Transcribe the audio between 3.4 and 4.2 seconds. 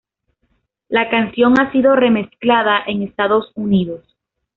Unidos.